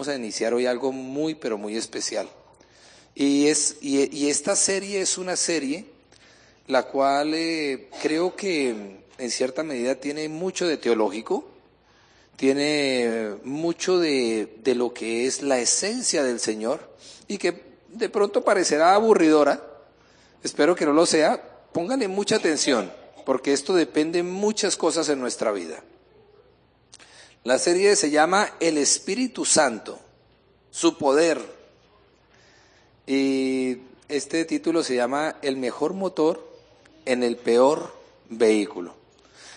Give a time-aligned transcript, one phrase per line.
[0.00, 2.26] vamos a iniciar hoy algo muy, pero muy especial.
[3.14, 5.84] Y, es, y, esta serie es una serie
[6.68, 11.44] la cual eh, creo que en cierta medida tiene mucho de teológico,
[12.36, 16.96] tiene mucho de, de lo que es la esencia del Señor
[17.28, 19.62] y que de pronto parecerá aburridora,
[20.42, 21.42] espero que no lo sea,
[21.74, 22.90] pónganle mucha atención,
[23.26, 25.84] porque esto depende muchas cosas en nuestra vida.
[27.42, 29.98] La serie se llama El Espíritu Santo,
[30.70, 31.40] su poder.
[33.06, 33.78] Y
[34.10, 36.46] este título se llama El mejor motor
[37.06, 37.94] en el peor
[38.28, 38.94] vehículo.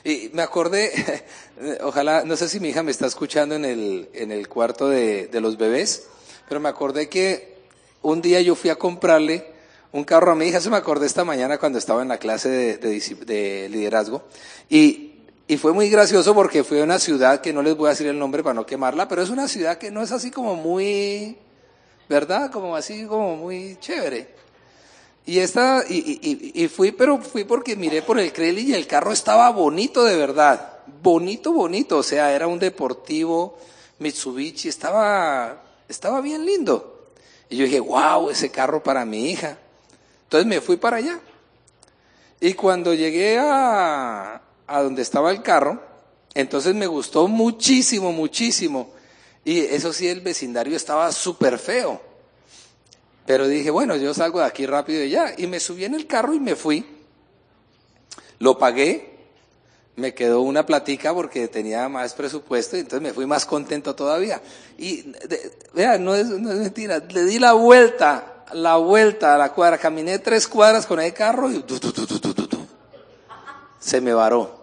[0.06, 1.26] Y me acordé,
[1.82, 5.28] ojalá, no sé si mi hija me está escuchando en el, en el cuarto de,
[5.28, 6.04] de los bebés,
[6.48, 7.58] pero me acordé que
[8.02, 9.46] un día yo fui a comprarle
[9.92, 12.48] un carro a mi hija, se me acordé esta mañana cuando estaba en la clase
[12.48, 14.24] de, de, de liderazgo,
[14.70, 15.13] y
[15.48, 18.18] y fue muy gracioso porque fue una ciudad que no les voy a decir el
[18.18, 21.38] nombre para no quemarla, pero es una ciudad que no es así como muy,
[22.08, 22.50] ¿verdad?
[22.52, 24.28] Como así como muy chévere.
[25.26, 28.88] Y esta, y, y, y fui, pero fui porque miré por el Creli y el
[28.88, 30.80] carro estaba bonito de verdad.
[31.02, 31.98] Bonito, bonito.
[31.98, 33.58] O sea, era un deportivo
[34.00, 37.10] Mitsubishi, estaba, estaba bien lindo.
[37.50, 39.58] Y yo dije, wow, ese carro para mi hija.
[40.24, 41.20] Entonces me fui para allá.
[42.42, 44.42] Y cuando llegué a,
[44.74, 45.80] a donde estaba el carro,
[46.34, 48.90] entonces me gustó muchísimo, muchísimo.
[49.46, 52.02] Y eso sí, el vecindario estaba súper feo.
[53.28, 55.36] Pero dije, bueno, yo salgo de aquí rápido y ya.
[55.38, 56.86] Y me subí en el carro y me fui.
[58.40, 59.14] Lo pagué.
[59.96, 64.42] Me quedó una platica porque tenía más presupuesto y entonces me fui más contento todavía.
[64.80, 65.14] Y
[65.76, 70.48] vean, no es, mentira, le di la vuelta, la vuelta a la cuadra, caminé tres
[70.48, 71.64] cuadras con el carro y
[73.84, 74.63] se me varó.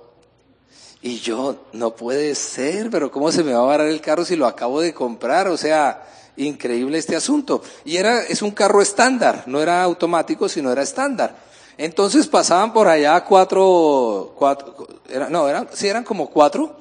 [1.03, 4.37] Y yo, no puede ser, pero ¿cómo se me va a varar el carro si
[4.37, 5.49] lo acabo de comprar?
[5.49, 7.63] O sea, increíble este asunto.
[7.85, 11.37] Y era, es un carro estándar, no era automático, sino era estándar.
[11.79, 14.87] Entonces pasaban por allá cuatro, cuatro,
[15.31, 16.77] no, eran, sí eran como cuatro,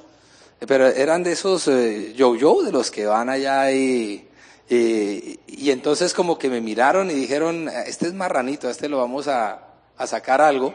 [0.68, 4.28] pero eran de esos eh, yo-yo, de los que van allá y,
[4.68, 9.62] y, entonces como que me miraron y dijeron, este es marranito, este lo vamos a,
[9.98, 10.74] a sacar algo.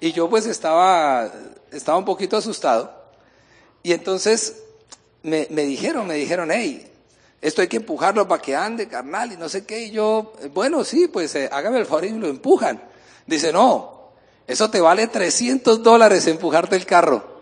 [0.00, 1.30] Y yo pues estaba,
[1.72, 2.92] estaba un poquito asustado.
[3.82, 4.62] Y entonces
[5.22, 6.90] me, me dijeron, me dijeron, hey,
[7.40, 9.84] esto hay que empujarlo para que ande, carnal, y no sé qué.
[9.84, 12.82] Y yo, bueno, sí, pues eh, hágame el favor y lo empujan.
[13.26, 14.10] Dice, no,
[14.46, 17.36] eso te vale 300 dólares empujarte el carro.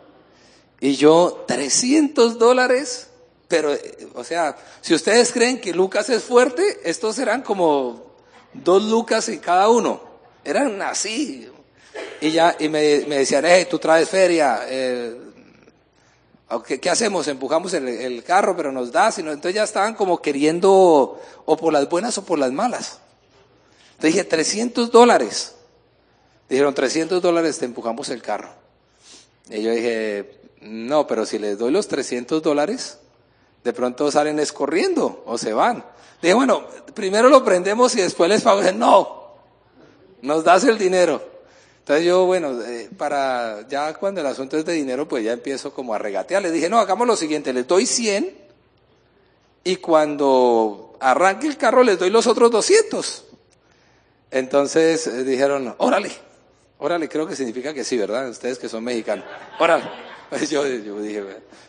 [0.81, 3.09] Y yo, 300 dólares,
[3.49, 8.13] pero, eh, o sea, si ustedes creen que Lucas es fuerte, estos eran como
[8.53, 10.03] dos Lucas en cada uno.
[10.45, 11.49] Eran así,
[12.21, 15.17] y ya, y me, me decían, hey, tú traes feria, eh,
[16.67, 17.29] ¿qué, ¿qué, hacemos?
[17.29, 21.73] Empujamos el, el, carro, pero nos da, sino, entonces ya estaban como queriendo, o por
[21.73, 22.99] las buenas o por las malas.
[23.93, 25.55] Entonces dije, 300 dólares.
[26.49, 28.51] Dijeron, 300 dólares te empujamos el carro.
[29.49, 32.99] Y yo dije, no, pero si les doy los 300 dólares,
[33.63, 35.85] de pronto salen escorriendo o se van.
[36.23, 38.61] Dije, bueno, primero lo prendemos y después les pago.
[38.61, 39.35] Dije, no,
[40.23, 41.34] nos das el dinero.
[41.85, 45.75] Entonces yo, bueno, eh, para ya cuando el asunto es de dinero, pues ya empiezo
[45.75, 46.41] como a regatear.
[46.41, 48.35] Le dije, no, hagamos lo siguiente, les doy 100
[49.65, 53.25] y cuando arranque el carro les doy los otros 200.
[54.31, 56.11] Entonces eh, dijeron, órale,
[56.79, 58.31] órale, creo que significa que sí, ¿verdad?
[58.31, 59.27] Ustedes que son mexicanos,
[59.59, 59.85] órale.
[60.31, 61.23] Pues yo, yo dije,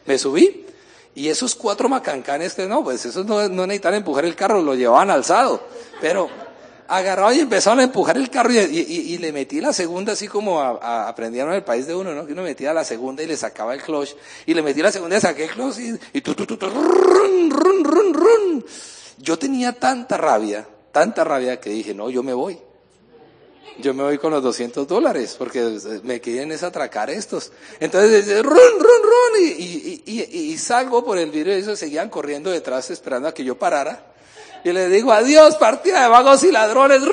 [0.06, 0.66] me subí
[1.14, 4.76] y esos cuatro macancanes que no, pues esos no, no necesitan empujar el carro, lo
[4.76, 5.62] llevaban alzado.
[6.00, 6.30] Pero
[6.88, 10.28] agarró y empezaron a empujar el carro y, y, y le metí la segunda así
[10.28, 12.26] como a, aprendieron en el país de uno, ¿no?
[12.26, 14.16] Que uno metía la segunda y le sacaba el clutch
[14.46, 16.70] y le metí la segunda y saqué el clutch y, y tu, tu, tu, tu,
[16.70, 18.66] run, run, run, run.
[19.18, 22.60] Yo tenía tanta rabia, tanta rabia que dije, no, yo me voy.
[23.78, 27.52] Yo me voy con los 200 dólares porque me quieren es atracar estos.
[27.80, 30.22] Entonces, run, run, run, y, y, y,
[30.54, 34.15] y salgo por el vidrio y ellos seguían corriendo detrás esperando a que yo parara.
[34.66, 37.00] Y le digo, adiós, partida de vagos y ladrones.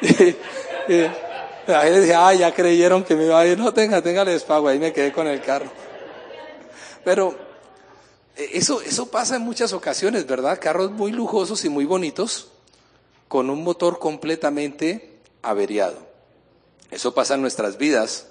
[0.00, 0.12] y,
[0.92, 1.10] y,
[1.72, 3.56] ahí le dije, ah, ya creyeron que me iba a ir.
[3.56, 4.66] No, tenga, tenga, les pago.
[4.66, 5.70] Ahí me quedé con el carro.
[7.04, 7.36] Pero
[8.34, 10.58] eso, eso pasa en muchas ocasiones, ¿verdad?
[10.60, 12.48] Carros muy lujosos y muy bonitos
[13.28, 15.96] con un motor completamente averiado.
[16.90, 18.26] Eso pasa en nuestras vidas.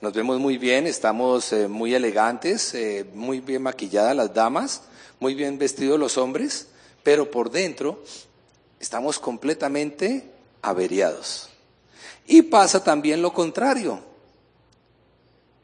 [0.00, 4.82] Nos vemos muy bien, estamos eh, muy elegantes, eh, muy bien maquilladas las damas,
[5.18, 6.68] muy bien vestidos los hombres,
[7.02, 8.02] pero por dentro
[8.78, 10.30] estamos completamente
[10.62, 11.48] averiados.
[12.26, 14.00] Y pasa también lo contrario.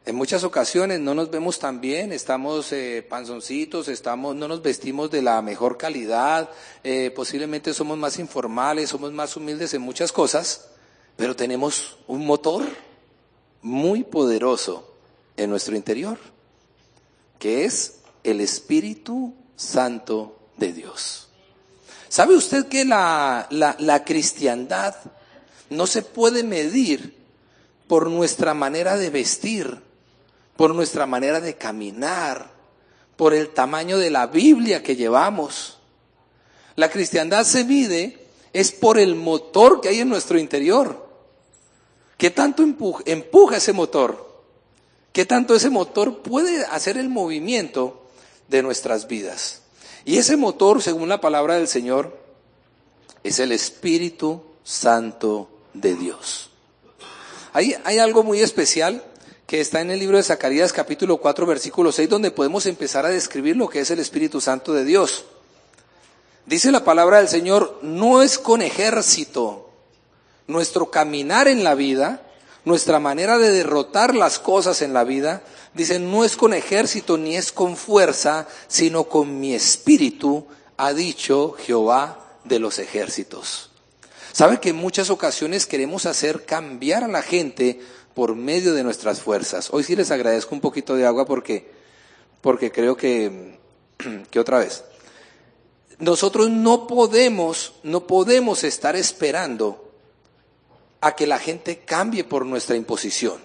[0.06, 5.10] En muchas ocasiones no nos vemos tan bien, estamos eh, panzoncitos, estamos, no nos vestimos
[5.10, 6.50] de la mejor calidad,
[6.82, 10.68] eh, posiblemente somos más informales, somos más humildes en muchas cosas,
[11.16, 12.64] pero tenemos un motor
[13.64, 14.94] muy poderoso
[15.36, 16.18] en nuestro interior,
[17.40, 21.26] que es el Espíritu Santo de Dios.
[22.08, 24.94] ¿Sabe usted que la, la, la cristiandad
[25.70, 27.16] no se puede medir
[27.88, 29.82] por nuestra manera de vestir?
[30.56, 32.50] por nuestra manera de caminar,
[33.16, 35.78] por el tamaño de la Biblia que llevamos.
[36.76, 41.03] La cristiandad se mide es por el motor que hay en nuestro interior.
[42.24, 44.40] ¿Qué tanto empuja, ese motor?
[45.12, 48.00] ¿Qué tanto ese motor puede hacer el movimiento
[48.48, 49.60] de nuestras vidas?
[50.06, 52.18] Y ese motor, según la palabra del Señor,
[53.24, 56.48] es el Espíritu Santo de Dios.
[57.52, 59.04] Hay, hay algo muy especial
[59.46, 63.10] que está en el libro de Zacarías capítulo 4 versículo 6 donde podemos empezar a
[63.10, 65.26] describir lo que es el Espíritu Santo de Dios.
[66.46, 69.63] Dice la palabra del Señor, no es con ejército.
[70.46, 72.22] Nuestro caminar en la vida,
[72.64, 75.42] nuestra manera de derrotar las cosas en la vida,
[75.74, 80.46] dice, no es con ejército ni es con fuerza, sino con mi espíritu,
[80.76, 83.70] ha dicho Jehová de los ejércitos.
[84.32, 87.80] ¿Sabe que en muchas ocasiones queremos hacer cambiar a la gente
[88.14, 89.68] por medio de nuestras fuerzas.
[89.72, 91.68] Hoy sí les agradezco un poquito de agua porque,
[92.40, 93.58] porque creo que,
[94.30, 94.84] que otra vez,
[95.98, 99.83] nosotros no podemos, no podemos estar esperando
[101.04, 103.38] a que la gente cambie por nuestra imposición,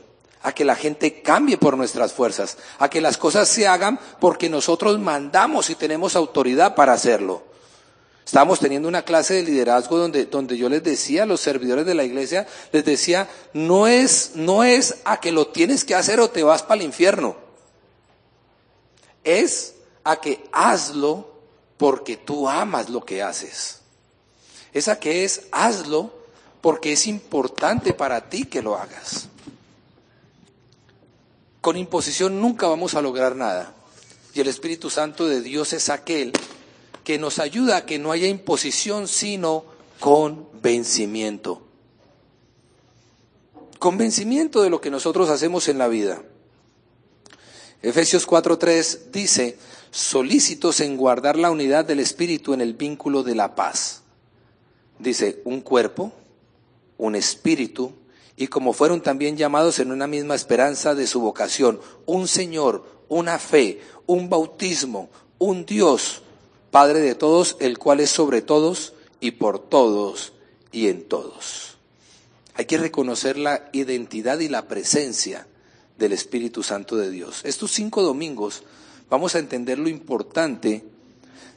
[0.43, 4.47] a que la gente cambie por nuestras fuerzas, a que las cosas se hagan porque
[4.49, 7.43] nosotros mandamos y tenemos autoridad para hacerlo.
[8.25, 11.95] Estábamos teniendo una clase de liderazgo donde, donde yo les decía a los servidores de
[11.95, 16.29] la iglesia, les decía, no es, no es a que lo tienes que hacer o
[16.29, 17.35] te vas para el infierno.
[19.25, 19.73] Es
[20.05, 21.29] a que hazlo
[21.75, 23.81] porque tú amas lo que haces.
[24.71, 26.18] Es a que es hazlo
[26.61, 29.29] porque es importante para ti que lo hagas.
[31.61, 33.73] Con imposición nunca vamos a lograr nada.
[34.33, 36.31] Y el Espíritu Santo de Dios es aquel
[37.03, 39.65] que nos ayuda a que no haya imposición, sino
[39.99, 41.61] convencimiento.
[43.79, 46.21] Convencimiento de lo que nosotros hacemos en la vida.
[47.81, 49.57] Efesios 4:3 dice,
[49.91, 54.01] solícitos en guardar la unidad del Espíritu en el vínculo de la paz.
[54.99, 56.11] Dice, un cuerpo,
[56.99, 57.93] un espíritu,
[58.37, 63.39] y como fueron también llamados en una misma esperanza de su vocación, un Señor, una
[63.39, 65.09] fe, un bautismo,
[65.39, 66.21] un Dios,
[66.69, 70.33] Padre de todos, el cual es sobre todos y por todos
[70.71, 71.77] y en todos.
[72.53, 75.47] Hay que reconocer la identidad y la presencia
[75.97, 77.41] del Espíritu Santo de Dios.
[77.43, 78.63] Estos cinco domingos
[79.09, 80.83] vamos a entender lo importante.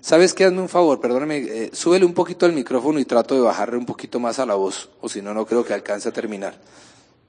[0.01, 0.45] ¿Sabes qué?
[0.45, 3.87] Hazme un favor, perdóname, eh, súbele un poquito el micrófono y trato de bajarle un
[3.87, 6.61] poquito más a la voz, o si no, no creo que alcance a terminar.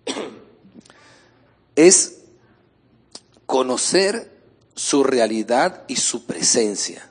[1.76, 2.18] Es
[3.46, 4.32] conocer
[4.76, 7.10] su realidad y su presencia.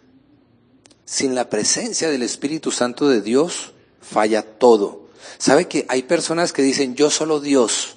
[1.04, 5.08] Sin la presencia del Espíritu Santo de Dios, falla todo.
[5.38, 7.96] ¿Sabe que hay personas que dicen yo solo Dios?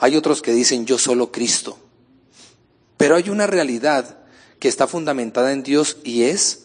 [0.00, 1.78] Hay otros que dicen yo solo Cristo.
[2.96, 4.18] Pero hay una realidad
[4.58, 6.63] que está fundamentada en Dios y es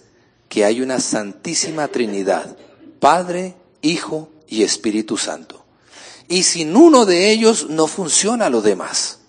[0.49, 2.57] que hay una santísima Trinidad,
[2.99, 5.63] Padre, Hijo y Espíritu Santo.
[6.27, 9.19] Y sin uno de ellos no funciona lo demás.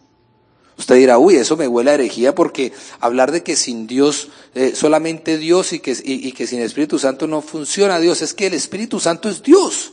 [0.77, 4.73] Usted dirá, uy, eso me huele a herejía porque hablar de que sin Dios, eh,
[4.75, 8.55] solamente Dios y que, y, que sin Espíritu Santo no funciona Dios, es que el
[8.55, 9.93] Espíritu Santo es Dios.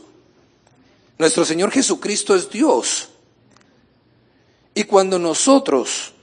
[1.17, 3.09] Nuestro Señor Jesucristo es Dios.
[4.75, 6.13] Y cuando nosotros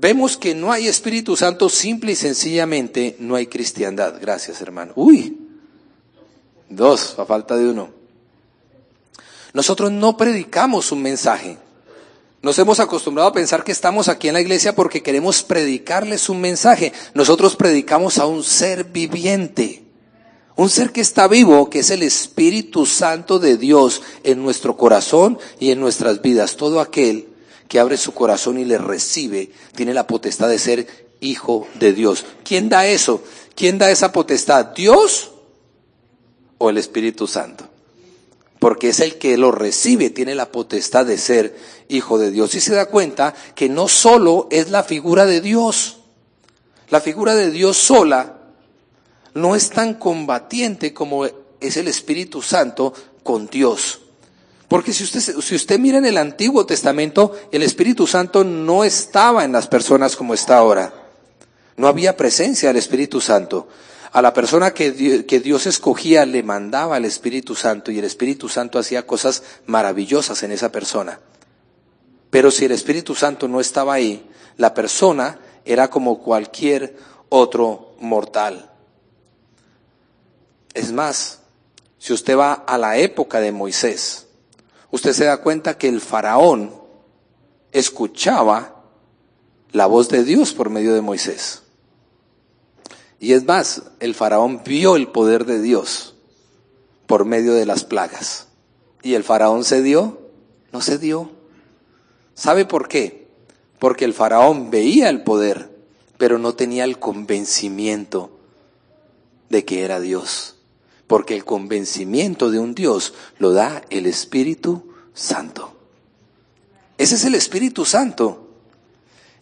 [0.00, 4.14] vemos que no hay Espíritu Santo, simple y sencillamente no hay cristiandad.
[4.20, 4.92] Gracias, hermano.
[4.96, 5.38] Uy,
[6.68, 7.90] dos, a falta de uno.
[9.52, 11.58] Nosotros no predicamos un mensaje.
[12.40, 16.40] Nos hemos acostumbrado a pensar que estamos aquí en la iglesia porque queremos predicarles un
[16.40, 16.92] mensaje.
[17.14, 19.82] Nosotros predicamos a un ser viviente,
[20.54, 25.38] un ser que está vivo, que es el Espíritu Santo de Dios en nuestro corazón
[25.58, 26.54] y en nuestras vidas.
[26.54, 27.27] Todo aquel
[27.68, 32.24] que abre su corazón y le recibe tiene la potestad de ser hijo de Dios.
[32.44, 33.22] ¿Quién da eso?
[33.54, 34.66] ¿Quién da esa potestad?
[34.74, 35.30] ¿Dios
[36.58, 37.68] o el Espíritu Santo?
[38.58, 41.56] porque es el que lo recibe, tiene la potestad de ser
[41.88, 42.54] hijo de Dios.
[42.54, 45.98] Y se da cuenta que no solo es la figura de Dios,
[46.90, 48.38] la figura de Dios sola
[49.34, 54.00] no es tan combatiente como es el Espíritu Santo con Dios.
[54.68, 59.44] Porque si usted, si usted mira en el Antiguo Testamento, el Espíritu Santo no estaba
[59.44, 60.92] en las personas como está ahora.
[61.76, 63.68] No había presencia del Espíritu Santo.
[64.12, 68.48] A la persona que, que Dios escogía le mandaba el Espíritu Santo y el Espíritu
[68.48, 71.20] Santo hacía cosas maravillosas en esa persona.
[72.30, 76.96] Pero si el Espíritu Santo no estaba ahí, la persona era como cualquier
[77.30, 78.70] otro mortal.
[80.74, 81.40] Es más,
[81.98, 84.27] si usted va a la época de Moisés,
[84.90, 86.72] usted se da cuenta que el faraón
[87.72, 88.82] escuchaba
[89.72, 91.62] la voz de Dios por medio de Moisés.
[93.20, 96.14] Y es más, el faraón vio el poder de Dios
[97.06, 98.46] por medio de las plagas.
[99.02, 100.20] ¿Y el faraón se dio?
[100.72, 101.30] No se dio.
[102.34, 103.28] ¿Sabe por qué?
[103.78, 105.70] Porque el faraón veía el poder,
[106.16, 108.30] pero no tenía el convencimiento
[109.48, 110.57] de que era Dios
[111.08, 115.74] porque el convencimiento de un Dios lo da el Espíritu Santo.
[116.98, 118.50] Ese es el Espíritu Santo,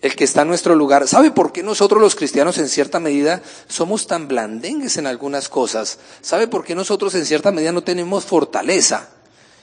[0.01, 1.09] el que está en nuestro lugar.
[1.09, 5.99] ¿Sabe por qué nosotros los cristianos en cierta medida somos tan blandengues en algunas cosas?
[6.21, 9.11] ¿Sabe por qué nosotros en cierta medida no tenemos fortaleza?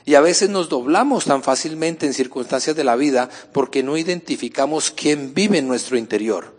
[0.05, 4.91] Y a veces nos doblamos tan fácilmente en circunstancias de la vida porque no identificamos
[4.91, 6.53] quién vive en nuestro interior.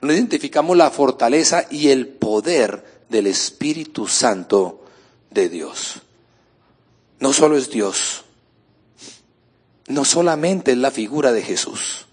[0.00, 4.85] No identificamos la fortaleza y el poder del Espíritu Santo
[5.42, 6.02] de Dios.
[7.18, 8.24] No solo es Dios,
[9.88, 12.06] no solamente es la figura de Jesús.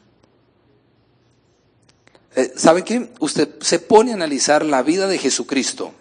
[2.36, 3.12] Eh, ¿Sabe qué?
[3.20, 5.94] Usted se pone a analizar la vida de Jesucristo.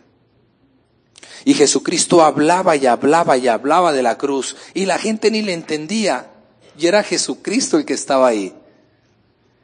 [1.44, 5.52] Y Jesucristo hablaba y hablaba y hablaba de la cruz y la gente ni le
[5.52, 6.30] entendía.
[6.78, 8.54] Y era Jesucristo el que estaba ahí.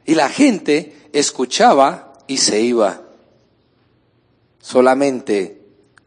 [0.05, 3.01] Y la gente escuchaba y se iba.
[4.61, 5.58] Solamente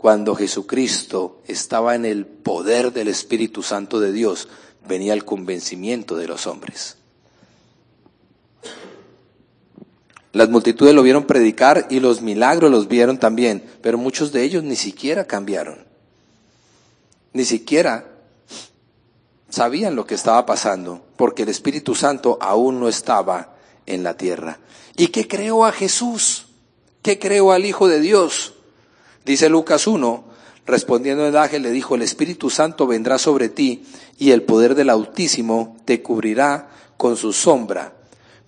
[0.02, 4.48] cuando Jesucristo estaba en el poder del Espíritu Santo de Dios,
[4.84, 6.96] venía el convencimiento de los hombres.
[10.32, 14.64] Las multitudes lo vieron predicar y los milagros los vieron también, pero muchos de ellos
[14.64, 15.86] ni siquiera cambiaron.
[17.32, 18.08] Ni siquiera
[19.50, 23.54] sabían lo que estaba pasando, porque el Espíritu Santo aún no estaba
[23.86, 24.58] en la tierra.
[24.96, 26.46] ¿Y qué creó a Jesús?
[27.02, 28.54] ¿Qué creó al Hijo de Dios?
[29.24, 30.24] Dice Lucas 1,
[30.66, 33.84] respondiendo el ángel le dijo, el Espíritu Santo vendrá sobre ti
[34.18, 37.94] y el poder del Altísimo te cubrirá con su sombra.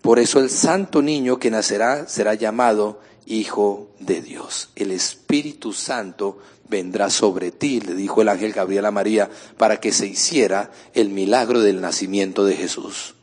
[0.00, 4.68] Por eso el santo niño que nacerá será llamado Hijo de Dios.
[4.76, 6.38] El Espíritu Santo
[6.68, 11.08] vendrá sobre ti, le dijo el ángel Gabriel a María, para que se hiciera el
[11.08, 13.14] milagro del nacimiento de Jesús.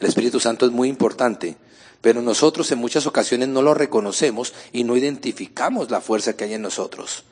[0.00, 1.56] El Espíritu Santo es muy importante
[2.00, 6.54] pero nosotros en muchas ocasiones no lo reconocemos y no identificamos la fuerza que hay
[6.54, 7.24] en nosotros.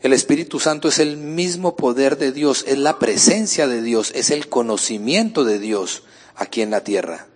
[0.00, 4.30] El Espíritu Santo es el mismo poder de Dios, es la presencia de Dios, es
[4.30, 6.04] el conocimiento de Dios
[6.36, 7.26] aquí en la tierra.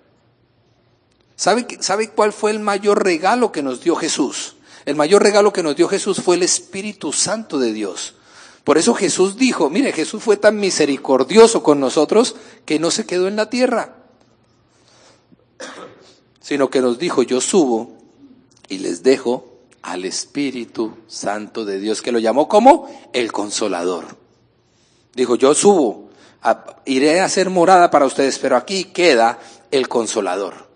[1.36, 4.56] ¿Sabe, ¿Sabe cuál fue el mayor regalo que nos dio Jesús?
[4.86, 8.14] El mayor regalo que nos dio Jesús fue el Espíritu Santo de Dios.
[8.64, 12.34] Por eso Jesús dijo, mire, Jesús fue tan misericordioso con nosotros
[12.64, 14.03] que no se quedó en la tierra
[16.44, 17.96] sino que nos dijo, yo subo
[18.68, 24.18] y les dejo al Espíritu Santo de Dios, que lo llamó como el consolador.
[25.14, 26.10] Dijo, yo subo,
[26.84, 29.38] iré a hacer morada para ustedes, pero aquí queda
[29.70, 30.68] el consolador,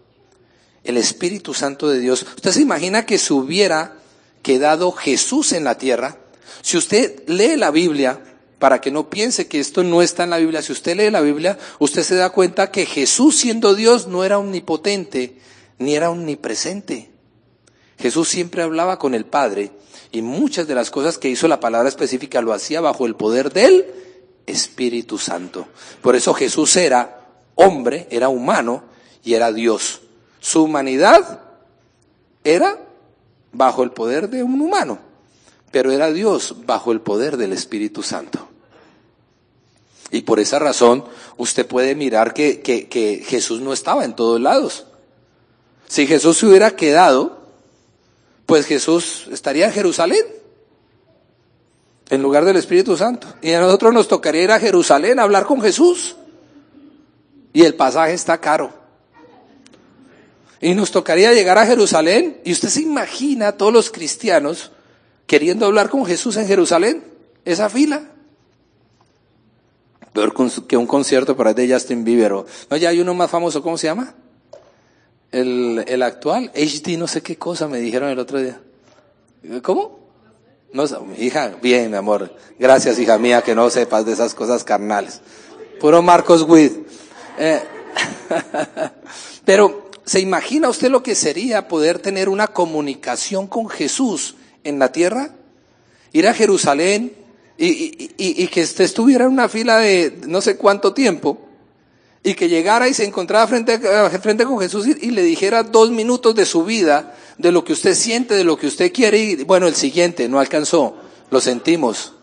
[0.85, 2.23] el Espíritu Santo de Dios.
[2.23, 3.99] ¿Usted se imagina que se hubiera
[4.41, 6.17] quedado Jesús en la tierra?
[6.63, 8.23] Si usted lee la Biblia,
[8.59, 11.21] para que no piense que esto no está en la Biblia, si usted lee la
[11.21, 15.37] Biblia, usted se da cuenta que Jesús siendo Dios no era omnipotente,
[15.79, 17.11] ni era omnipresente.
[17.99, 19.73] Jesús siempre hablaba con el Padre
[20.13, 23.53] y muchas de las cosas que hizo la palabra específica lo hacía bajo el poder
[23.53, 23.87] del
[24.47, 25.67] Espíritu Santo.
[26.01, 28.85] Por eso Jesús era hombre, era humano
[29.25, 30.01] y era Dios.
[30.41, 31.41] Su humanidad
[32.45, 32.79] era
[33.53, 34.99] bajo el poder de un humano,
[35.71, 38.49] pero era Dios bajo el poder del Espíritu Santo.
[40.11, 41.05] Y por esa razón
[41.37, 44.87] usted puede mirar que, que, que Jesús no estaba en todos lados.
[45.89, 47.39] Si Jesús se hubiera quedado,
[48.47, 50.25] pues Jesús estaría en Jerusalén,
[52.11, 53.27] en lugar del Espíritu Santo.
[53.43, 56.17] Y a nosotros nos tocaría ir a Jerusalén a hablar con Jesús.
[57.53, 58.73] Y el pasaje está caro.
[60.61, 62.41] Y nos tocaría llegar a Jerusalén.
[62.45, 64.71] Y usted se imagina a todos los cristianos
[65.27, 67.05] queriendo hablar con Jesús en Jerusalén.
[67.45, 68.11] Esa fila.
[70.13, 70.35] Peor
[70.67, 72.33] que un concierto para de Justin Bieber.
[72.33, 74.15] No, ya hay uno más famoso, ¿cómo se llama?
[75.31, 78.61] El, el actual, HD no sé qué cosa me dijeron el otro día.
[79.63, 79.99] ¿Cómo?
[80.73, 80.85] No,
[81.19, 82.35] hija, bien, mi amor.
[82.59, 85.21] Gracias, hija mía, que no sepas de esas cosas carnales.
[85.81, 86.87] Puro Marcos Witt.
[87.39, 87.61] Eh,
[89.45, 94.93] pero, ¿se imagina usted lo que sería poder tener una comunicación con Jesús en la
[94.93, 95.31] tierra?
[96.13, 97.15] Ir a Jerusalén
[97.57, 101.48] y, y que usted estuviera en una fila de no sé cuánto tiempo
[102.23, 103.79] y que llegara y se encontrara frente,
[104.21, 107.95] frente con Jesús y, le dijera dos minutos de su vida, de lo que usted
[107.95, 110.97] siente, de lo que usted quiere, y bueno, el siguiente no alcanzó,
[111.31, 112.15] lo sentimos.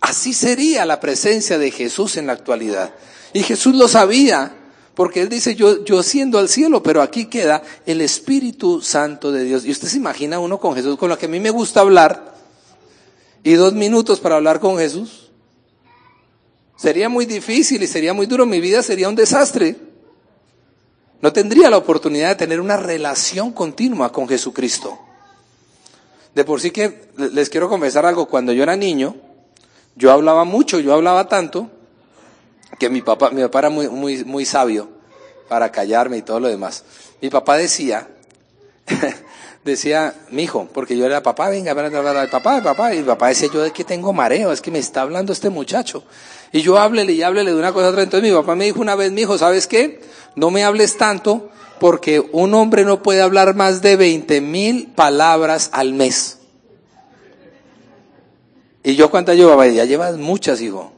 [0.00, 2.94] Así sería la presencia de Jesús en la actualidad.
[3.32, 4.54] Y Jesús lo sabía,
[4.94, 9.44] porque él dice, yo, yo siendo al cielo, pero aquí queda el Espíritu Santo de
[9.44, 9.64] Dios.
[9.64, 12.34] Y usted se imagina uno con Jesús, con lo que a mí me gusta hablar,
[13.44, 15.27] y dos minutos para hablar con Jesús.
[16.78, 19.74] Sería muy difícil y sería muy duro, mi vida sería un desastre.
[21.20, 24.96] No tendría la oportunidad de tener una relación continua con Jesucristo.
[26.36, 29.16] De por sí que les quiero confesar algo, cuando yo era niño,
[29.96, 31.68] yo hablaba mucho, yo hablaba tanto,
[32.78, 34.88] que mi papá, mi papá era muy, muy, muy sabio
[35.48, 36.84] para callarme y todo lo demás.
[37.20, 38.06] Mi papá decía,
[39.64, 42.98] decía, mi hijo, porque yo era papá, venga, ven a hablar al papá, papá, y
[42.98, 46.04] mi papá decía, yo es que tengo mareo, es que me está hablando este muchacho.
[46.52, 48.02] Y yo háblele y háblele de una cosa a otra.
[48.02, 50.00] Entonces mi papá me dijo una vez, mi hijo, ¿sabes qué?
[50.34, 55.70] No me hables tanto porque un hombre no puede hablar más de 20 mil palabras
[55.72, 56.38] al mes.
[58.82, 60.92] Y yo cuántas llevaba, ya llevas muchas, hijo.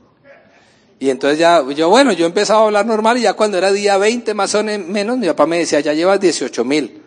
[0.99, 3.97] Y entonces ya, yo bueno, yo empezaba a hablar normal y ya cuando era día
[3.97, 7.03] 20 más o menos, mi papá me decía, ya llevas 18 mil.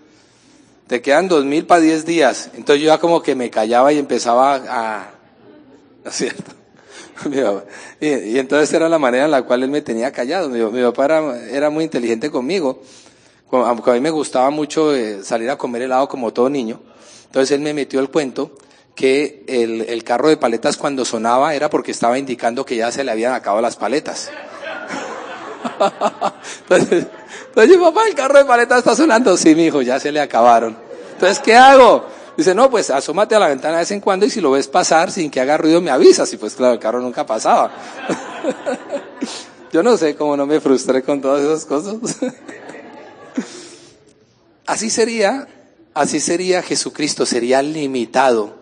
[0.87, 2.49] Te quedan dos mil para 10 días.
[2.55, 5.11] Entonces yo ya como que me callaba y empezaba a,
[6.03, 6.62] ¿no es cierto?
[8.01, 10.49] y, entonces era la manera en la cual él me tenía callado.
[10.49, 11.05] Mi, papá
[11.51, 12.81] era, muy inteligente conmigo,
[13.51, 16.81] aunque a mí me gustaba mucho eh, salir a comer helado como todo niño.
[17.25, 18.51] Entonces él me metió el cuento
[18.95, 23.11] que el, carro de paletas cuando sonaba era porque estaba indicando que ya se le
[23.11, 24.29] habían acabado las paletas.
[26.69, 27.07] entonces,
[27.47, 29.35] entonces papá, el carro de paletas está sonando.
[29.37, 30.77] Sí, mi hijo, ya se le acabaron.
[31.13, 32.12] Entonces, ¿qué hago?
[32.35, 34.67] Dice, no, pues asómate a la ventana de vez en cuando y si lo ves
[34.67, 36.31] pasar sin que haga ruido me avisas.
[36.33, 37.71] Y pues claro, el carro nunca pasaba.
[39.71, 41.95] Yo no sé cómo no me frustré con todas esas cosas.
[44.65, 45.47] así sería,
[45.93, 48.55] así sería Jesucristo, sería limitado,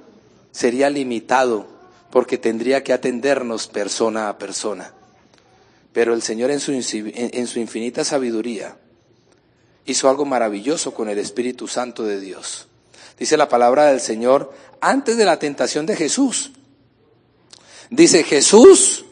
[0.52, 1.68] sería limitado,
[2.12, 4.94] porque tendría que atendernos persona a persona.
[5.94, 8.76] Pero el Señor en su, en su infinita sabiduría
[9.86, 12.68] hizo algo maravilloso con el Espíritu Santo de Dios
[13.22, 16.54] dice la palabra del Señor, antes de la tentación de Jesús.
[17.92, 19.06] Dice Jesús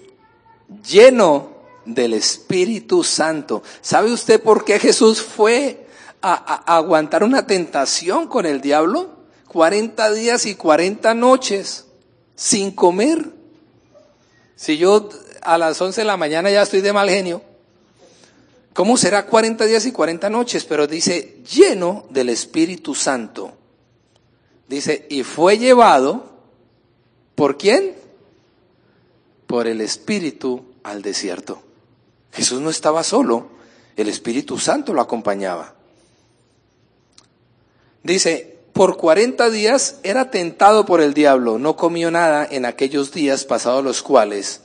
[0.84, 1.52] lleno
[1.86, 3.62] del Espíritu Santo.
[3.82, 5.86] ¿Sabe usted por qué Jesús fue
[6.24, 9.12] a, aguantar una tentación con el diablo?
[9.48, 11.86] 40 días y 40 noches
[12.34, 13.30] sin comer.
[14.56, 15.08] Si yo
[15.44, 17.44] a las 11 de la mañana ya estoy de mal genio,
[18.74, 20.66] ¿cómo será 40 días y 40 noches?
[20.66, 23.59] Pero dice lleno del Espíritu Santo.
[24.70, 26.30] Dice, y fue llevado,
[27.34, 27.96] ¿por quién?
[29.48, 31.60] Por el Espíritu al desierto.
[32.32, 33.48] Jesús no estaba solo,
[33.98, 35.74] el Espíritu Santo lo acompañaba.
[38.04, 43.46] Dice, por cuarenta días era tentado por el diablo, no comió nada en aquellos días
[43.46, 44.62] pasados los cuales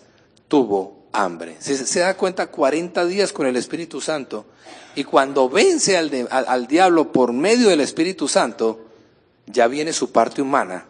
[0.49, 1.57] tuvo hambre.
[1.61, 4.45] Se, se da cuenta, cuarenta días con el Espíritu Santo.
[4.97, 8.81] Y cuando vence al, al diablo por medio del Espíritu Santo,
[9.47, 10.87] ya viene su parte humana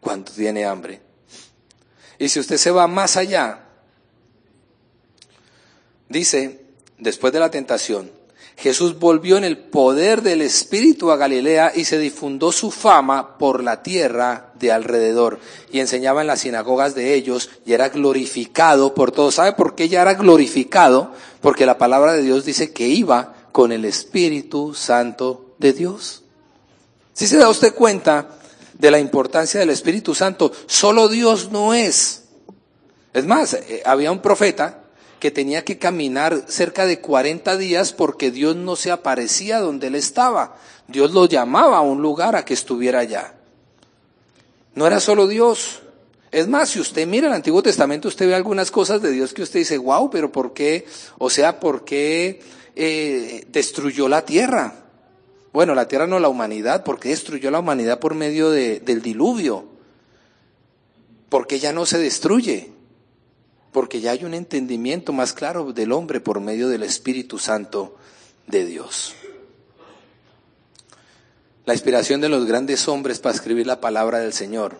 [0.00, 1.00] cuando tiene hambre.
[2.18, 3.64] Y si usted se va más allá,
[6.08, 6.64] dice,
[6.98, 8.10] después de la tentación,
[8.56, 13.64] Jesús volvió en el poder del Espíritu a Galilea y se difundó su fama por
[13.64, 15.40] la tierra de alrededor
[15.72, 19.34] y enseñaba en las sinagogas de ellos y era glorificado por todos.
[19.34, 21.12] ¿Sabe por qué ya era glorificado?
[21.40, 26.23] Porque la palabra de Dios dice que iba con el Espíritu Santo de Dios.
[27.14, 28.28] Si se da usted cuenta
[28.74, 32.24] de la importancia del Espíritu Santo, solo Dios no es.
[33.12, 34.82] Es más, eh, había un profeta
[35.20, 39.94] que tenía que caminar cerca de 40 días porque Dios no se aparecía donde él
[39.94, 40.56] estaba.
[40.88, 43.34] Dios lo llamaba a un lugar a que estuviera allá.
[44.74, 45.82] No era solo Dios.
[46.32, 49.42] Es más, si usted mira el Antiguo Testamento, usted ve algunas cosas de Dios que
[49.42, 50.84] usted dice, wow, pero ¿por qué?
[51.18, 52.42] O sea, ¿por qué
[52.74, 54.83] eh, destruyó la tierra?
[55.54, 59.64] Bueno, la tierra no la humanidad, porque destruyó la humanidad por medio del diluvio.
[61.28, 62.72] Porque ya no se destruye.
[63.70, 67.96] Porque ya hay un entendimiento más claro del hombre por medio del Espíritu Santo
[68.48, 69.14] de Dios.
[71.66, 74.76] La inspiración de los grandes hombres para escribir la palabra del Señor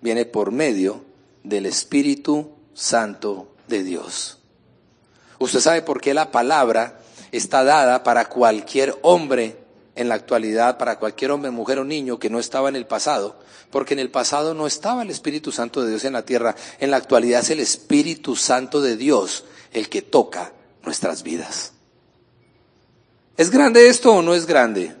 [0.00, 1.04] viene por medio
[1.44, 4.40] del Espíritu Santo de Dios.
[5.38, 9.62] Usted sabe por qué la palabra está dada para cualquier hombre
[9.96, 13.38] en la actualidad, para cualquier hombre, mujer o niño que no estaba en el pasado,
[13.70, 16.90] porque en el pasado no estaba el Espíritu Santo de Dios en la tierra, en
[16.90, 20.52] la actualidad es el Espíritu Santo de Dios el que toca
[20.84, 21.72] nuestras vidas.
[23.36, 24.94] ¿Es grande esto o no es grande?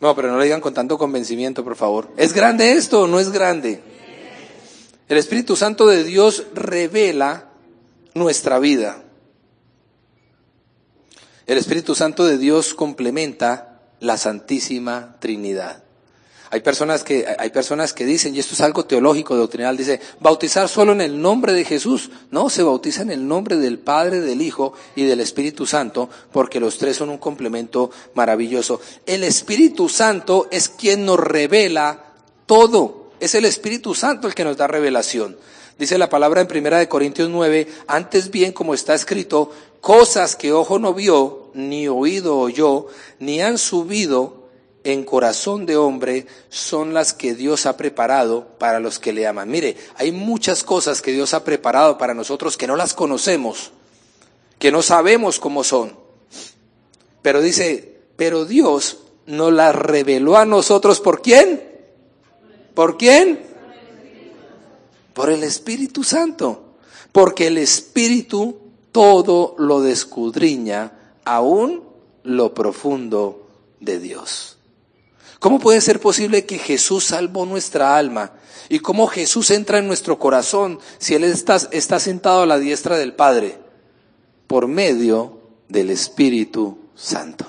[0.00, 2.10] No, pero no lo digan con tanto convencimiento, por favor.
[2.16, 3.80] ¿Es grande esto o no es grande?
[5.08, 7.48] El Espíritu Santo de Dios revela
[8.14, 9.03] nuestra vida.
[11.46, 15.84] El Espíritu Santo de Dios complementa la Santísima Trinidad.
[16.50, 20.70] Hay personas que, hay personas que dicen, y esto es algo teológico, doctrinal, dice, bautizar
[20.70, 22.10] solo en el nombre de Jesús.
[22.30, 26.60] No, se bautiza en el nombre del Padre, del Hijo y del Espíritu Santo, porque
[26.60, 28.80] los tres son un complemento maravilloso.
[29.04, 32.04] El Espíritu Santo es quien nos revela
[32.46, 33.10] todo.
[33.20, 35.36] Es el Espíritu Santo el que nos da revelación.
[35.78, 39.50] Dice la palabra en Primera de Corintios 9, antes bien como está escrito,
[39.84, 42.86] cosas que ojo no vio, ni oído oyó,
[43.18, 44.48] ni han subido
[44.82, 49.50] en corazón de hombre son las que Dios ha preparado para los que le aman.
[49.50, 53.72] Mire, hay muchas cosas que Dios ha preparado para nosotros que no las conocemos,
[54.58, 55.94] que no sabemos cómo son.
[57.20, 61.62] Pero dice, pero Dios nos las reveló a nosotros por quién?
[62.72, 63.38] ¿Por quién?
[65.12, 66.76] Por el Espíritu Santo.
[67.12, 68.63] Porque el Espíritu
[68.94, 70.92] todo lo descudriña,
[71.24, 71.82] aún
[72.22, 73.48] lo profundo
[73.80, 74.58] de Dios.
[75.40, 78.34] ¿Cómo puede ser posible que Jesús salvó nuestra alma?
[78.68, 82.96] ¿Y cómo Jesús entra en nuestro corazón si Él está, está sentado a la diestra
[82.96, 83.58] del Padre?
[84.46, 87.46] Por medio del Espíritu Santo.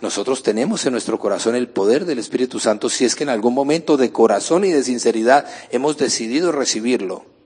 [0.00, 3.52] Nosotros tenemos en nuestro corazón el poder del Espíritu Santo si es que en algún
[3.52, 7.36] momento de corazón y de sinceridad hemos decidido recibirlo.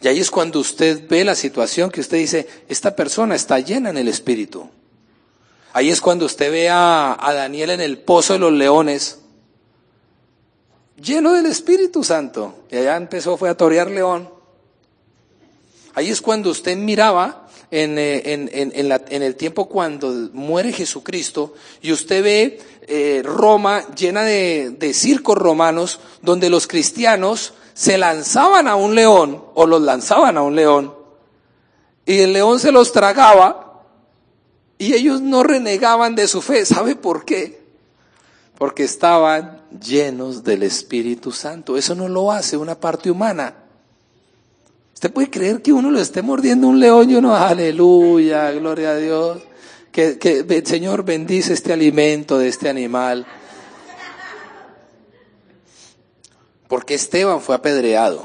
[0.00, 3.90] Y ahí es cuando usted ve la situación que usted dice, esta persona está llena
[3.90, 4.68] en el Espíritu.
[5.72, 9.18] Ahí es cuando usted ve a, Daniel en el pozo de los leones,
[11.00, 12.64] lleno del Espíritu Santo.
[12.70, 14.30] Y allá empezó, fue a torear león.
[15.94, 22.22] Ahí es cuando usted miraba en, eh, en, el tiempo cuando muere Jesucristo y usted
[22.22, 28.94] ve eh, Roma llena de, de circos romanos donde los cristianos se lanzaban a un
[28.94, 30.94] león o los lanzaban a un león
[32.06, 33.82] y el león se los tragaba
[34.78, 36.64] y ellos no renegaban de su fe.
[36.64, 37.66] ¿Sabe por qué?
[38.56, 41.76] Porque estaban llenos del Espíritu Santo.
[41.76, 43.54] Eso no lo hace una parte humana.
[44.94, 48.96] ¿Usted puede creer que uno lo esté mordiendo un león y uno, aleluya, gloria a
[48.96, 49.42] Dios?
[49.92, 53.26] Que, que el Señor bendice este alimento de este animal.
[56.68, 58.24] Porque Esteban fue apedreado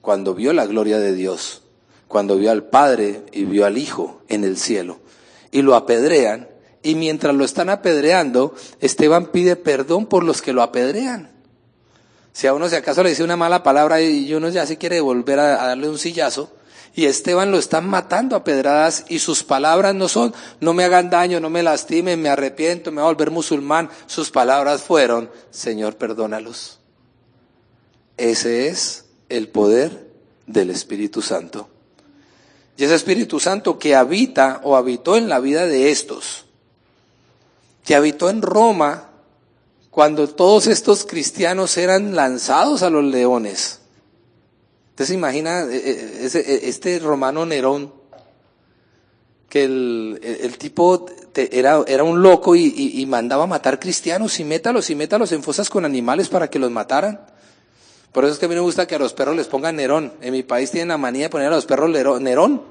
[0.00, 1.62] cuando vio la gloria de Dios,
[2.08, 5.00] cuando vio al Padre y vio al Hijo en el cielo
[5.56, 6.48] y lo apedrean.
[6.82, 11.30] Y mientras lo están apedreando, Esteban pide perdón por los que lo apedrean.
[12.32, 15.00] Si a uno si acaso le dice una mala palabra y uno ya se quiere
[15.00, 16.52] volver a, darle un sillazo,
[16.94, 21.08] y Esteban lo están matando a pedradas y sus palabras no son, no me hagan
[21.08, 23.90] daño, no me lastimen, me arrepiento, me voy a volver musulmán.
[24.06, 26.78] Sus palabras fueron, Señor, perdónalos.
[28.16, 30.10] Ese es el poder
[30.46, 31.68] del Espíritu Santo.
[32.76, 36.44] Y ese Espíritu Santo que habita o habitó en la vida de estos,
[37.84, 39.10] que habitó en Roma
[39.90, 43.80] cuando todos estos cristianos eran lanzados a los leones.
[44.90, 47.92] ¿Usted se imagina eh, eh, eh, este romano Nerón?
[49.48, 54.94] Que el, tipo era, era un loco y, y, mandaba matar cristianos y métalos y
[54.94, 57.20] métalos en fosas con animales para que los mataran.
[58.16, 60.10] Por eso es que a mí me gusta que a los perros les pongan Nerón.
[60.22, 62.62] En mi país tienen la manía de poner a los perros Nerón.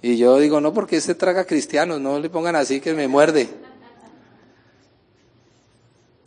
[0.00, 3.48] Y yo digo, no, porque este traga cristianos, no le pongan así que me muerde.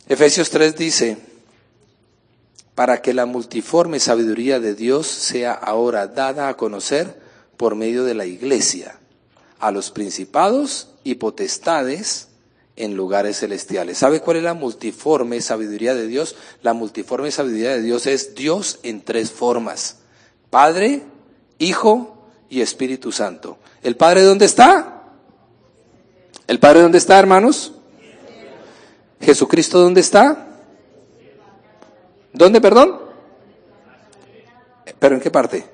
[0.06, 1.16] Efesios 3 dice,
[2.74, 7.18] para que la multiforme sabiduría de Dios sea ahora dada a conocer
[7.56, 8.98] por medio de la iglesia
[9.58, 12.28] a los principados y potestades
[12.80, 13.98] en lugares celestiales.
[13.98, 16.34] ¿Sabe cuál es la multiforme sabiduría de Dios?
[16.62, 19.98] La multiforme sabiduría de Dios es Dios en tres formas.
[20.48, 21.02] Padre,
[21.58, 23.58] Hijo y Espíritu Santo.
[23.82, 25.02] ¿El Padre dónde está?
[26.46, 27.74] ¿El Padre dónde está, hermanos?
[29.20, 30.48] ¿Jesucristo dónde está?
[32.32, 32.98] ¿Dónde, perdón?
[34.98, 35.66] ¿Pero en qué parte?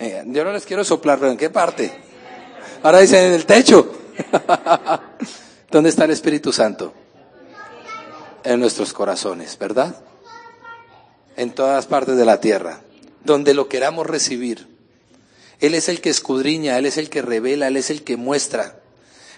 [0.00, 1.92] Eh, yo no les quiero soplar, pero ¿en qué parte?
[2.82, 4.01] Ahora dicen en el techo.
[5.70, 6.92] ¿Dónde está el Espíritu Santo?
[8.44, 9.96] En nuestros corazones, ¿verdad?
[11.36, 12.80] En todas partes de la tierra,
[13.24, 14.68] donde lo queramos recibir.
[15.60, 18.80] Él es el que escudriña, Él es el que revela, Él es el que muestra.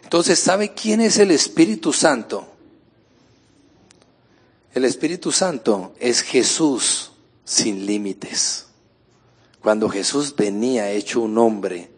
[0.03, 2.49] Entonces, ¿sabe quién es el Espíritu Santo?
[4.75, 7.13] El Espíritu Santo es Jesús
[7.45, 8.67] sin límites.
[9.61, 11.91] Cuando Jesús venía hecho un hombre,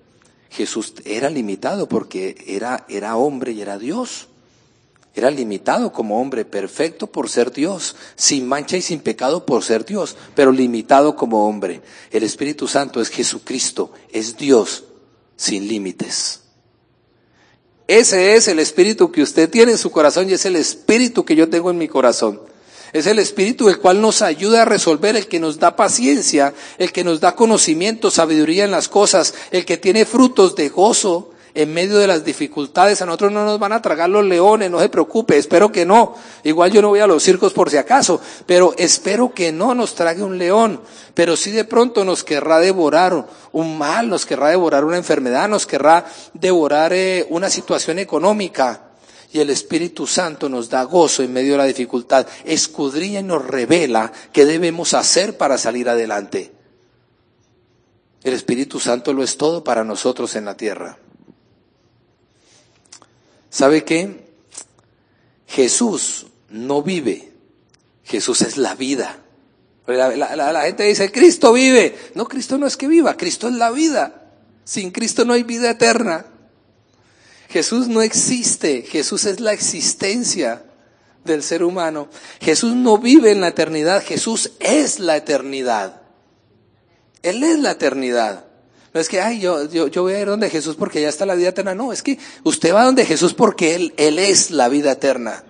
[0.56, 4.28] Jesús era limitado porque era, era hombre y era Dios.
[5.14, 9.84] Era limitado como hombre, perfecto por ser Dios, sin mancha y sin pecado por ser
[9.84, 11.80] Dios, pero limitado como hombre.
[12.10, 14.84] El Espíritu Santo es Jesucristo, es Dios
[15.36, 16.40] sin límites.
[17.86, 21.36] Ese es el Espíritu que usted tiene en su corazón y es el Espíritu que
[21.36, 22.40] yo tengo en mi corazón.
[22.92, 26.92] Es el Espíritu el cual nos ayuda a resolver, el que nos da paciencia, el
[26.92, 31.72] que nos da conocimiento, sabiduría en las cosas, el que tiene frutos de gozo en
[31.72, 33.00] medio de las dificultades.
[33.02, 36.14] A nosotros no nos van a tragar los leones, no se preocupe, espero que no.
[36.44, 39.94] Igual yo no voy a los circos por si acaso, pero espero que no nos
[39.94, 40.80] trague un león.
[41.14, 45.66] Pero si de pronto nos querrá devorar un mal, nos querrá devorar una enfermedad, nos
[45.66, 48.85] querrá devorar eh, una situación económica
[49.36, 53.44] y el Espíritu Santo nos da gozo en medio de la dificultad, escudriña y nos
[53.44, 56.52] revela qué debemos hacer para salir adelante.
[58.24, 60.96] El Espíritu Santo lo es todo para nosotros en la tierra.
[63.50, 64.26] ¿Sabe qué?
[65.46, 67.30] Jesús no vive,
[68.04, 69.18] Jesús es la vida.
[69.86, 71.94] La, la, gente dice, Cristo vive.
[72.14, 74.30] No, Cristo no es que viva, Cristo es la vida.
[74.64, 76.24] Sin Cristo no hay vida eterna.
[77.48, 80.62] Jesús no existe, Jesús es la existencia
[81.24, 82.08] del ser humano.
[82.40, 86.00] Jesús no vive en la eternidad, Jesús es la eternidad.
[87.22, 88.44] Él es la eternidad.
[88.94, 91.26] No es que, ay, yo, yo, yo voy a ir donde Jesús porque ya está
[91.26, 91.74] la vida eterna.
[91.74, 95.44] No, es que usted va donde Jesús porque Él, Él es la vida eterna.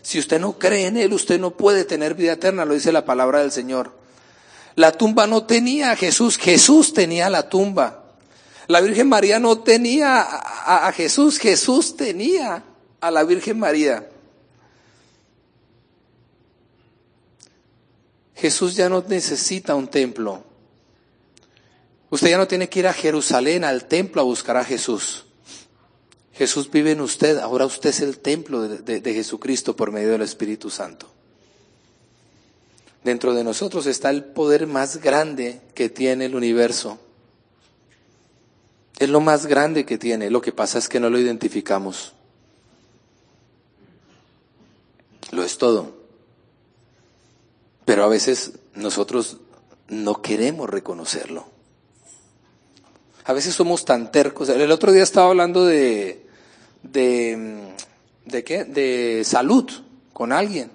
[0.00, 3.04] Si usted no cree en Él, usted no puede tener vida eterna, lo dice la
[3.04, 3.92] palabra del Señor.
[4.76, 8.05] La tumba no tenía a Jesús, Jesús tenía la tumba.
[8.68, 12.64] La Virgen María no tenía a, Jesús, Jesús tenía
[13.00, 14.08] a la Virgen María.
[18.34, 20.42] Jesús ya no necesita un templo.
[22.10, 25.24] Usted ya no tiene que ir a Jerusalén, al templo, a buscar a Jesús.
[26.34, 30.22] Jesús vive en usted, ahora usted es el templo de, de, Jesucristo por medio del
[30.22, 31.06] Espíritu Santo.
[33.04, 36.98] Dentro de nosotros está el poder más grande que tiene el universo.
[38.98, 42.14] Es lo más grande que tiene, lo que pasa es que no lo identificamos.
[45.32, 45.96] Lo es todo.
[47.84, 49.38] Pero a veces nosotros
[49.88, 51.46] no queremos reconocerlo.
[53.24, 54.48] A veces somos tan tercos.
[54.48, 56.26] El otro día estaba hablando de,
[56.82, 57.74] de,
[58.24, 58.64] ¿de qué?
[58.64, 59.68] De salud
[60.12, 60.70] con alguien.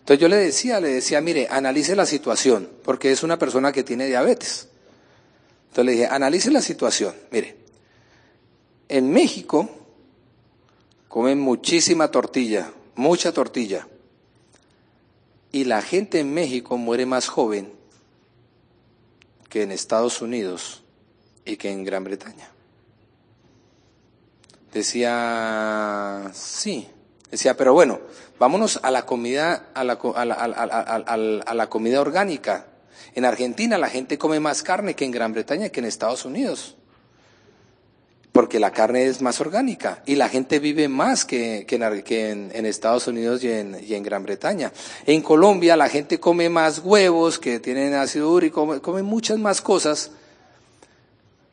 [0.00, 3.84] Entonces yo le decía, le decía, mire, analice la situación, porque es una persona que
[3.84, 4.68] tiene diabetes.
[5.72, 7.14] Entonces le dije, analice la situación.
[7.30, 7.56] Mire,
[8.90, 9.70] en México
[11.08, 13.88] comen muchísima tortilla, mucha tortilla.
[15.50, 17.72] Y la gente en México muere más joven
[19.48, 20.82] que en Estados Unidos
[21.46, 22.50] y que en Gran Bretaña.
[24.74, 26.86] Decía, sí,
[27.30, 27.98] decía, pero bueno,
[28.38, 32.66] vámonos a la comida, a la, a la comida orgánica.
[33.14, 36.76] En Argentina la gente come más carne que en Gran Bretaña que en Estados Unidos.
[38.32, 43.44] Porque la carne es más orgánica y la gente vive más que, en, Estados Unidos
[43.44, 44.72] y en, Gran Bretaña.
[45.04, 50.12] En Colombia la gente come más huevos que tienen ácido úrico, come muchas más cosas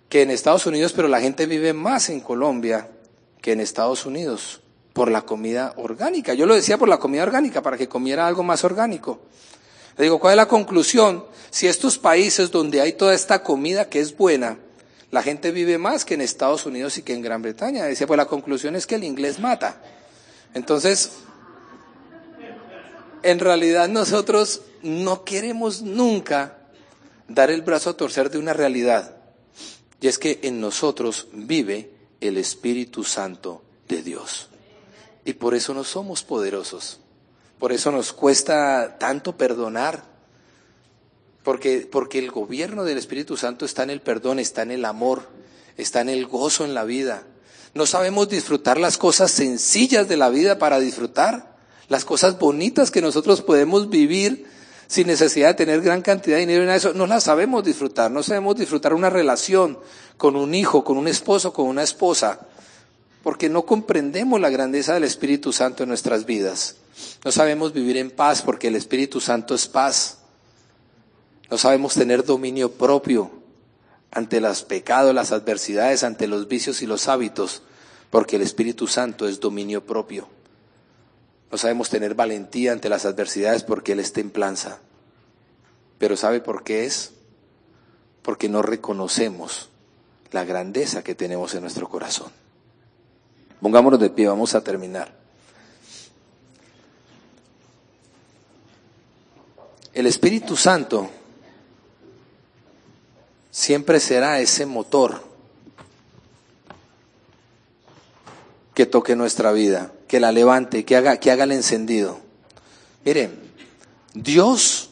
[0.07, 2.87] que en Estados Unidos, pero la gente vive más en Colombia
[3.41, 4.61] que en Estados Unidos
[4.93, 6.33] por la comida orgánica.
[6.33, 9.19] Yo lo decía por la comida orgánica, para que comiera algo más orgánico.
[9.99, 11.25] Le digo, ¿cuál es la conclusión?
[11.51, 14.57] Si estos países donde hay toda esta comida que es buena,
[15.11, 17.83] la gente vive más que en Estados Unidos y que en Gran Bretaña.
[17.83, 19.81] Decía, pues la conclusión es que el inglés mata.
[20.53, 21.11] Entonces,
[23.23, 26.59] en realidad nosotros no queremos nunca
[27.27, 29.17] dar el brazo a torcer de una realidad.
[29.99, 34.47] Y es que en nosotros vive el Espíritu Santo de Dios.
[35.25, 37.01] Y por eso no somos poderosos.
[37.59, 40.03] Por eso nos cuesta tanto perdonar.
[41.43, 45.27] Porque, porque el gobierno del Espíritu Santo está en el perdón, está en el amor,
[45.77, 47.23] está en el gozo en la vida.
[47.73, 51.55] No sabemos disfrutar las cosas sencillas de la vida para disfrutar,
[51.87, 54.45] las cosas bonitas que nosotros podemos vivir
[54.87, 58.23] sin necesidad de tener gran cantidad de dinero en eso, no las sabemos disfrutar, no
[58.23, 59.77] sabemos disfrutar una relación
[60.17, 62.39] con un hijo, con un esposo, con una esposa,
[63.21, 66.75] porque no comprendemos la grandeza del Espíritu Santo en nuestras vidas.
[67.23, 70.19] No sabemos vivir en paz porque el Espíritu Santo es paz.
[71.49, 73.31] No sabemos tener dominio propio
[74.11, 77.63] ante los pecados, las adversidades, ante los vicios y los hábitos,
[78.09, 80.27] porque el Espíritu Santo es dominio propio.
[81.51, 84.79] No sabemos tener valentía ante las adversidades porque Él es templanza.
[85.97, 87.13] Pero ¿sabe por qué es?
[88.21, 89.69] Porque no reconocemos
[90.31, 92.31] la grandeza que tenemos en nuestro corazón.
[93.59, 95.18] Pongámonos de pie, vamos a terminar.
[99.99, 101.09] El Espíritu Santo
[103.51, 105.21] siempre será ese motor
[108.73, 112.17] que toque nuestra vida, que la levante, que haga, que haga el encendido.
[113.03, 113.41] Miren,
[114.13, 114.91] Dios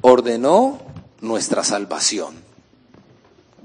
[0.00, 0.80] ordenó
[1.20, 2.34] nuestra salvación.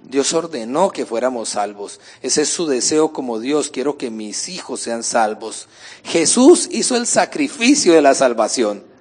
[0.04, 2.02] Dios ordenó que fuéramos salvos.
[2.22, 3.70] Ese es su deseo como Dios.
[3.70, 5.70] Quiero que mis hijos sean salvos.
[6.04, 8.92] Jesús hizo el sacrificio de la salvación.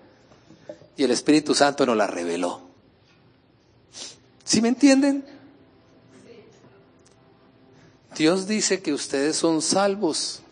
[0.97, 2.61] Y el Espíritu Santo nos la reveló.
[4.45, 5.25] ¿Sí me entienden?
[8.17, 10.43] Dios dice que ustedes son salvos.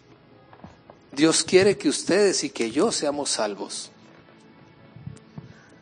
[1.12, 3.90] Dios quiere que ustedes y que yo seamos salvos.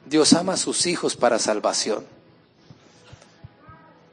[0.07, 2.05] Dios ama a sus hijos para salvación.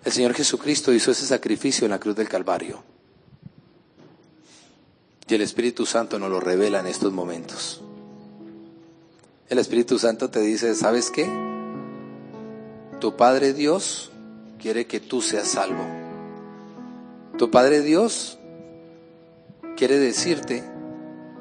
[0.03, 2.83] El Señor Jesucristo hizo ese sacrificio en la cruz del Calvario.
[5.27, 7.81] Y el Espíritu Santo nos lo revela en estos momentos.
[9.47, 11.29] El Espíritu Santo te dice, ¿sabes qué?
[12.99, 14.09] Tu Padre Dios
[14.59, 15.85] quiere que tú seas salvo.
[17.37, 18.39] Tu Padre Dios
[19.77, 20.63] quiere decirte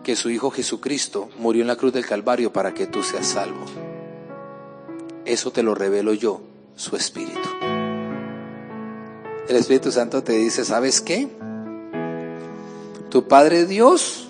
[0.02, 3.64] que su Hijo Jesucristo murió en la cruz del Calvario para que tú seas salvo.
[5.24, 6.42] Eso te lo revelo yo,
[6.76, 7.48] su Espíritu.
[9.48, 11.28] El Espíritu Santo te dice, ¿sabes qué?
[13.08, 14.23] Tu Padre Dios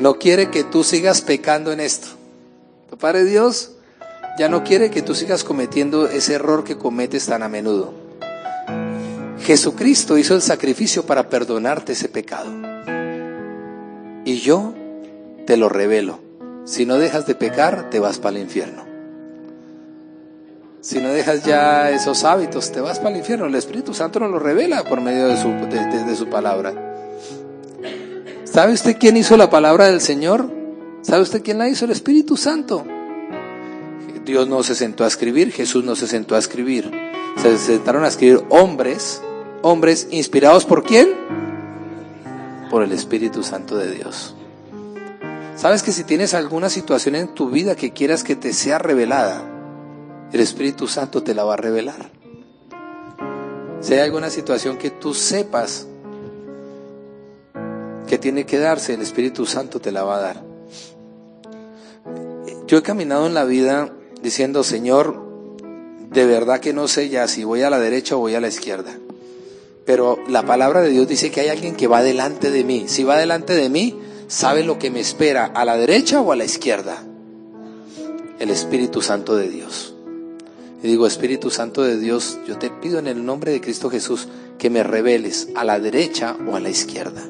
[0.00, 2.08] no quiere que tú sigas pecando en esto.
[2.88, 3.72] Tu Padre Dios
[4.38, 7.92] ya no quiere que tú sigas cometiendo ese error que cometes tan a menudo.
[9.42, 12.50] Jesucristo hizo el sacrificio para perdonarte ese pecado.
[14.24, 14.72] Y yo
[15.46, 16.18] te lo revelo.
[16.64, 18.84] Si no dejas de pecar, te vas para el infierno.
[20.80, 23.44] Si no dejas ya esos hábitos, te vas para el infierno.
[23.44, 26.89] El Espíritu Santo nos lo revela por medio de su, de su palabra.
[28.52, 30.50] ¿Sabe usted quién hizo la palabra del Señor?
[31.02, 31.84] ¿Sabe usted quién la hizo?
[31.84, 32.84] El Espíritu Santo.
[34.24, 36.90] Dios no se sentó a escribir, Jesús no se sentó a escribir.
[37.40, 39.22] Se sentaron a escribir hombres,
[39.62, 41.10] hombres inspirados por quién?
[42.70, 44.34] Por el Espíritu Santo de Dios.
[45.54, 49.44] Sabes que si tienes alguna situación en tu vida que quieras que te sea revelada,
[50.32, 52.10] el Espíritu Santo te la va a revelar.
[53.80, 55.86] Si hay alguna situación que tú sepas
[58.10, 60.42] que tiene que darse, el Espíritu Santo te la va a dar.
[62.66, 65.22] Yo he caminado en la vida diciendo, Señor,
[66.10, 68.48] de verdad que no sé ya si voy a la derecha o voy a la
[68.48, 68.98] izquierda.
[69.86, 72.86] Pero la palabra de Dios dice que hay alguien que va delante de mí.
[72.88, 73.96] Si va delante de mí,
[74.26, 77.04] sabe lo que me espera, a la derecha o a la izquierda.
[78.40, 79.94] El Espíritu Santo de Dios.
[80.82, 84.26] Y digo, Espíritu Santo de Dios, yo te pido en el nombre de Cristo Jesús
[84.58, 87.22] que me reveles a la derecha o a la izquierda.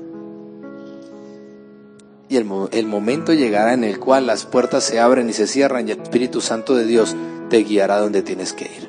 [2.30, 5.90] Y el, momento llegará en el cual las puertas se abren y se cierran y
[5.90, 7.16] el Espíritu Santo de Dios
[7.48, 8.88] te guiará donde tienes que ir.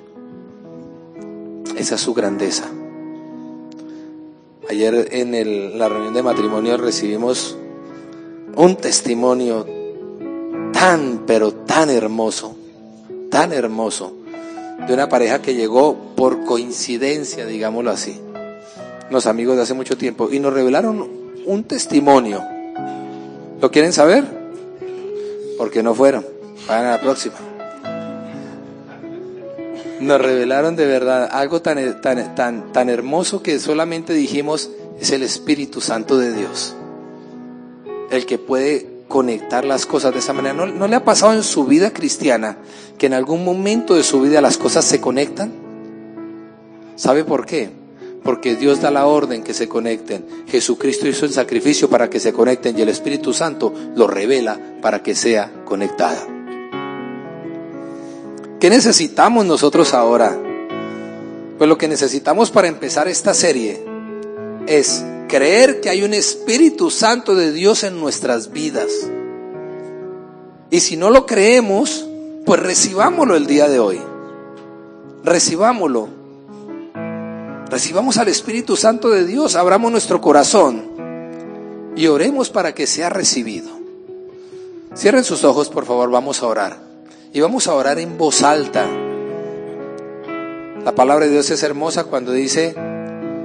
[1.76, 2.66] Esa es su grandeza.
[4.70, 7.58] Ayer en la reunión de matrimonio recibimos
[8.56, 9.66] un testimonio
[10.72, 12.56] tan, pero tan hermoso,
[13.32, 14.14] tan hermoso,
[14.88, 18.22] de una pareja que llegó por coincidencia, digámoslo así,
[19.10, 21.10] unos amigos de hace mucho tiempo, y nos revelaron
[21.48, 22.61] un testimonio
[23.62, 24.26] ¿Lo quieren saber?
[25.58, 26.26] Porque no fueron.
[26.68, 27.36] Vayan a la próxima.
[30.00, 35.22] Nos revelaron de verdad algo tan, tan, tan, tan hermoso que solamente dijimos es el
[35.22, 36.76] Espíritu Santo de Dios.
[38.10, 40.56] El que puede conectar las cosas de esa manera.
[40.56, 42.58] ¿No, ¿No, le ha pasado en su vida cristiana
[42.98, 45.52] que en algún momento de su vida las cosas se conectan?
[46.96, 47.81] ¿Sabe por qué?
[48.24, 50.26] Porque Dios da la orden que se conecten.
[50.48, 55.02] Jesucristo hizo el sacrificio para que se conecten y el Espíritu Santo lo revela para
[55.02, 56.28] que sea conectada.
[58.60, 60.38] ¿Qué necesitamos nosotros ahora?
[61.58, 63.84] Pues lo que necesitamos para empezar esta serie
[64.68, 68.92] es creer que hay un Espíritu Santo de Dios en nuestras vidas.
[70.70, 72.08] Y si no lo creemos,
[72.46, 74.00] pues recibámoslo el día de hoy.
[75.24, 76.21] Recibámoslo
[77.72, 80.92] recibamos al Espíritu Santo de Dios, abramos nuestro corazón
[81.96, 83.70] y oremos para que sea recibido.
[84.94, 86.92] Cierren sus ojos, por favor, vamos a orar.
[87.32, 88.86] Y vamos a orar en voz alta.
[90.84, 92.76] La palabra de Dios es hermosa cuando dice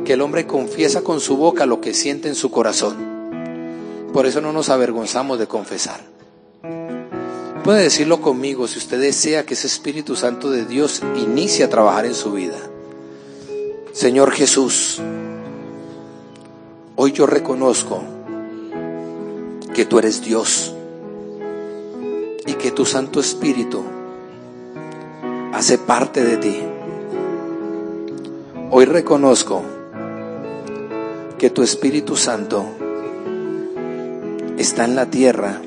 [0.05, 2.97] que el hombre confiesa con su boca lo que siente en su corazón.
[4.12, 6.01] Por eso no nos avergonzamos de confesar.
[7.62, 12.07] Puede decirlo conmigo si usted desea que ese Espíritu Santo de Dios inicie a trabajar
[12.07, 12.59] en su vida.
[13.97, 15.01] Señor Jesús,
[16.97, 18.03] hoy yo reconozco
[19.75, 20.75] que tú eres Dios
[22.47, 23.83] y que tu Santo Espíritu
[25.55, 26.59] hace parte de ti.
[28.71, 29.63] Hoy reconozco
[31.39, 32.67] que tu Espíritu Santo
[34.59, 35.63] está en la tierra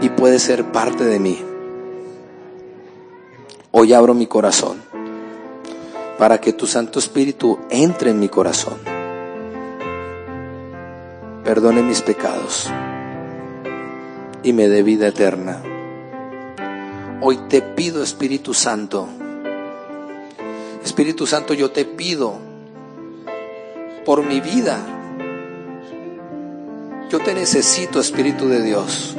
[0.00, 1.42] y puede ser parte de mí.
[3.72, 4.86] Hoy abro mi corazón
[6.18, 8.78] para que tu Santo Espíritu entre en mi corazón.
[11.44, 12.68] Perdone mis pecados
[14.42, 15.62] y me dé vida eterna.
[17.22, 19.08] Hoy te pido, Espíritu Santo,
[20.84, 22.34] Espíritu Santo, yo te pido
[24.04, 24.78] por mi vida.
[27.10, 29.16] Yo te necesito, Espíritu de Dios.